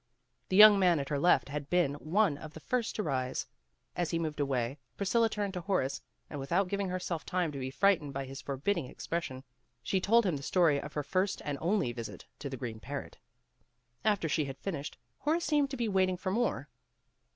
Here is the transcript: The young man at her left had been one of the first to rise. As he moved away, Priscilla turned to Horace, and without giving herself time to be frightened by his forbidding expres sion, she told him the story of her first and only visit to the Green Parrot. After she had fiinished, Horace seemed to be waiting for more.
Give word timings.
The 0.49 0.55
young 0.57 0.79
man 0.79 0.99
at 0.99 1.09
her 1.09 1.19
left 1.19 1.49
had 1.49 1.69
been 1.69 1.93
one 1.93 2.35
of 2.35 2.55
the 2.55 2.59
first 2.59 2.95
to 2.95 3.03
rise. 3.03 3.45
As 3.95 4.09
he 4.09 4.17
moved 4.17 4.39
away, 4.39 4.79
Priscilla 4.97 5.29
turned 5.29 5.53
to 5.53 5.61
Horace, 5.61 6.01
and 6.27 6.39
without 6.39 6.69
giving 6.69 6.89
herself 6.89 7.23
time 7.23 7.51
to 7.51 7.59
be 7.59 7.69
frightened 7.69 8.11
by 8.11 8.25
his 8.25 8.41
forbidding 8.41 8.87
expres 8.87 9.25
sion, 9.25 9.43
she 9.83 10.01
told 10.01 10.25
him 10.25 10.37
the 10.37 10.41
story 10.41 10.81
of 10.81 10.93
her 10.93 11.03
first 11.03 11.39
and 11.45 11.55
only 11.61 11.91
visit 11.91 12.25
to 12.39 12.49
the 12.49 12.57
Green 12.57 12.79
Parrot. 12.79 13.19
After 14.03 14.27
she 14.27 14.45
had 14.45 14.59
fiinished, 14.59 14.95
Horace 15.19 15.45
seemed 15.45 15.69
to 15.69 15.77
be 15.77 15.87
waiting 15.87 16.17
for 16.17 16.31
more. 16.31 16.67